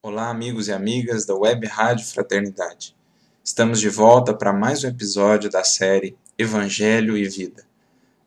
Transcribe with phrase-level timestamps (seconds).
[0.00, 2.94] Olá, amigos e amigas da Web Rádio Fraternidade.
[3.42, 7.66] Estamos de volta para mais um episódio da série Evangelho e Vida,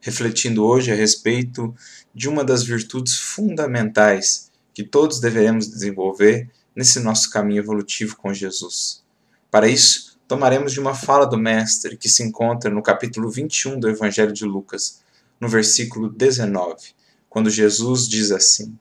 [0.00, 1.74] refletindo hoje a respeito
[2.14, 9.04] de uma das virtudes fundamentais que todos deveremos desenvolver nesse nosso caminho evolutivo com Jesus.
[9.50, 13.90] Para isso, tomaremos de uma fala do Mestre que se encontra no capítulo 21 do
[13.90, 15.02] Evangelho de Lucas,
[15.38, 16.94] no versículo 19,
[17.28, 18.74] quando Jesus diz assim: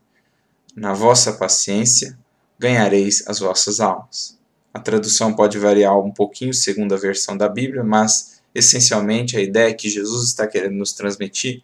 [0.74, 2.18] Na vossa paciência
[2.60, 4.38] ganhareis as vossas almas.
[4.74, 9.74] A tradução pode variar um pouquinho segundo a versão da Bíblia, mas essencialmente a ideia
[9.74, 11.64] que Jesus está querendo nos transmitir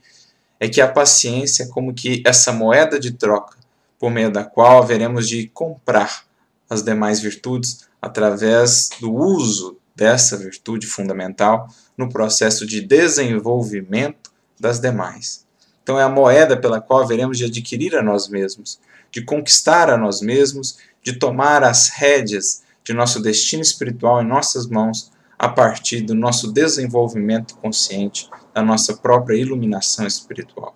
[0.59, 3.57] é que a paciência é como que essa moeda de troca
[3.99, 6.25] por meio da qual haveremos de comprar
[6.69, 11.67] as demais virtudes através do uso dessa virtude fundamental
[11.97, 15.45] no processo de desenvolvimento das demais.
[15.81, 18.79] Então é a moeda pela qual haveremos de adquirir a nós mesmos,
[19.13, 24.65] de conquistar a nós mesmos, de tomar as rédeas de nosso destino espiritual em nossas
[24.65, 30.75] mãos a partir do nosso desenvolvimento consciente, da nossa própria iluminação espiritual.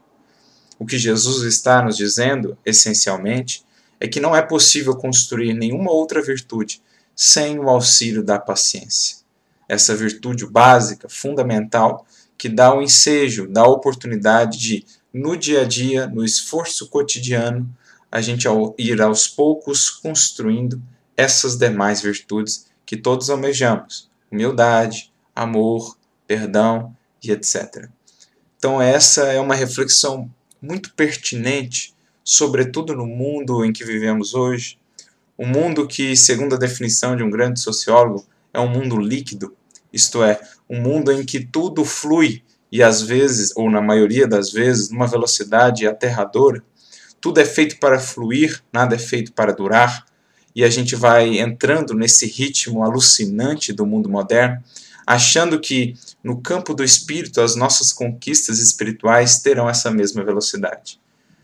[0.78, 3.66] O que Jesus está nos dizendo, essencialmente,
[4.00, 6.82] é que não é possível construir nenhuma outra virtude
[7.16, 9.18] sem o auxílio da paciência.
[9.68, 12.06] Essa virtude básica, fundamental,
[12.38, 17.68] que dá o ensejo, dá a oportunidade de, no dia a dia, no esforço cotidiano,
[18.12, 20.82] a gente ir aos poucos construindo
[21.16, 27.90] essas demais virtudes que todos almejamos: humildade, amor, perdão e etc.
[28.58, 30.30] Então, essa é uma reflexão
[30.62, 34.80] muito pertinente, sobretudo no mundo em que vivemos hoje.
[35.38, 39.56] Um mundo que, segundo a definição de um grande sociólogo, é um mundo líquido,
[39.94, 44.52] isto é, um mundo em que tudo flui e às vezes, ou na maioria das
[44.52, 46.64] vezes, numa velocidade aterradora
[47.20, 50.06] tudo é feito para fluir, nada é feito para durar,
[50.56, 54.64] e a gente vai entrando nesse ritmo alucinante do mundo moderno,
[55.06, 61.00] achando que no campo do espírito as nossas conquistas espirituais terão essa mesma velocidade.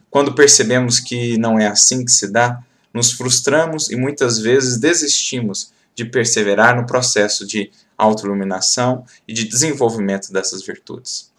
[0.10, 5.72] Quando percebemos que não é assim que se dá, nos frustramos e muitas vezes desistimos
[5.96, 11.32] de perseverar no processo de autoiluminação e de desenvolvimento dessas virtudes.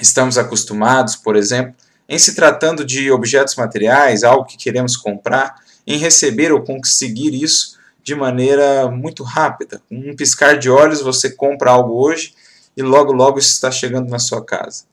[0.00, 1.74] Estamos acostumados, por exemplo,
[2.08, 5.56] em se tratando de objetos materiais, algo que queremos comprar,
[5.86, 9.80] em receber ou conseguir isso de maneira muito rápida.
[9.88, 12.34] Com um piscar de olhos, você compra algo hoje
[12.76, 14.84] e logo, logo isso está chegando na sua casa.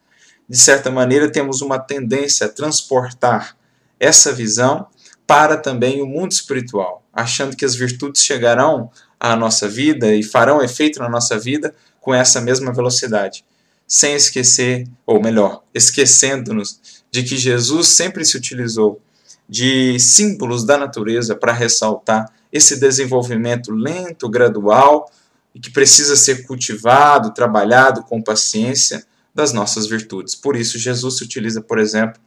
[0.48, 3.56] De certa maneira, temos uma tendência a transportar
[4.00, 4.88] essa visão
[5.28, 8.90] para também o mundo espiritual, achando que as virtudes chegarão
[9.20, 13.46] à nossa vida e farão efeito na nossa vida com essa mesma velocidade,
[13.92, 19.02] sem esquecer, ou melhor, esquecendo-nos de que Jesus sempre se utilizou
[19.50, 25.12] de símbolos da natureza para ressaltar esse desenvolvimento lento, gradual
[25.54, 30.36] e que precisa ser cultivado, trabalhado com paciência das nossas virtudes.
[30.36, 32.22] Por isso, Jesus se utiliza, por exemplo,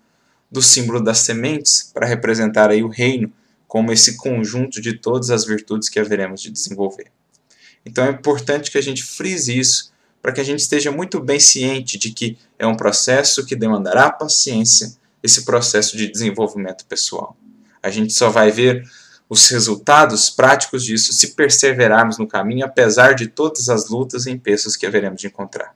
[0.51, 3.33] do símbolo das sementes para representar aí o reino
[3.67, 7.11] como esse conjunto de todas as virtudes que haveremos de desenvolver.
[7.87, 9.94] Então é importante que a gente frise isso
[10.25, 14.11] para que a gente esteja muito bem ciente de que é um processo que demandará
[14.11, 17.37] paciência, esse processo de desenvolvimento pessoal.
[17.83, 18.89] A gente só vai ver
[19.29, 24.77] os resultados práticos disso se perseverarmos no caminho, apesar de todas as lutas e empeços
[24.77, 25.75] que haveremos de encontrar.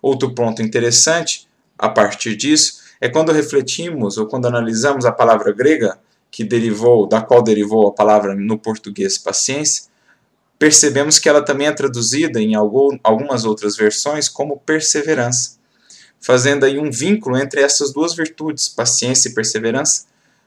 [0.00, 1.46] Outro ponto interessante,
[1.78, 5.98] a partir disso, é quando refletimos ou quando analisamos a palavra grega
[6.30, 9.89] que derivou, da qual derivou a palavra no português paciência,
[10.60, 15.52] percebemos que ela também é traduzida em algumas outras versões como perseverança,
[16.20, 20.04] fazendo aí um vínculo entre essas duas virtudes, paciência e perseverança,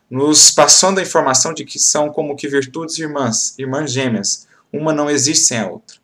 [0.07, 5.09] nos passando a informação de que são como que virtudes irmãs, irmãs gêmeas, uma não
[5.09, 5.97] existe sem a outra.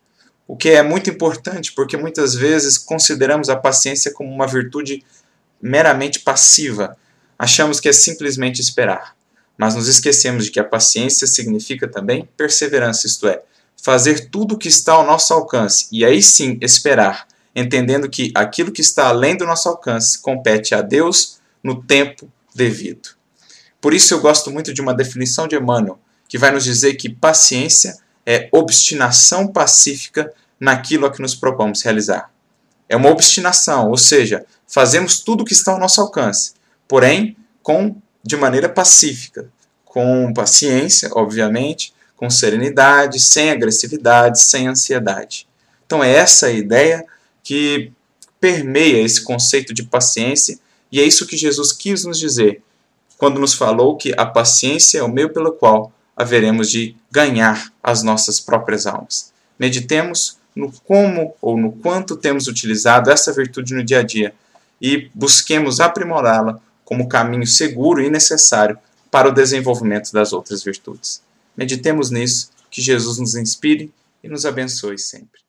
[0.44, 5.04] O que é muito importante, porque muitas vezes consideramos a paciência como uma virtude
[5.62, 6.96] meramente passiva,
[7.38, 9.14] achamos que é simplesmente esperar.
[9.56, 13.40] Mas nos esquecemos de que a paciência significa também perseverança, isto é,
[13.82, 18.72] fazer tudo o que está ao nosso alcance e aí sim esperar, entendendo que aquilo
[18.72, 23.10] que está além do nosso alcance compete a Deus no tempo devido.
[23.80, 25.98] Por isso eu gosto muito de uma definição de Emmanuel,
[26.28, 27.96] que vai nos dizer que paciência
[28.26, 32.30] é obstinação pacífica naquilo a que nos propomos realizar.
[32.88, 36.52] É uma obstinação, ou seja, fazemos tudo o que está ao nosso alcance,
[36.86, 39.50] porém com de maneira pacífica,
[39.84, 45.48] com paciência, obviamente, com serenidade, sem agressividade, sem ansiedade.
[45.86, 47.02] Então é essa a ideia
[47.42, 47.90] que
[48.38, 50.58] permeia esse conceito de paciência
[50.92, 52.62] e é isso que Jesus quis nos dizer
[53.16, 58.02] quando nos falou que a paciência é o meio pelo qual haveremos de ganhar as
[58.02, 59.32] nossas próprias almas.
[59.58, 64.34] Meditemos no como ou no quanto temos utilizado essa virtude no dia a dia
[64.78, 68.78] e busquemos aprimorá-la como caminho seguro e necessário
[69.10, 71.22] para o desenvolvimento das outras virtudes.
[71.60, 73.92] Meditemos nisso, que Jesus nos inspire
[74.24, 75.42] e nos abençoe sempre.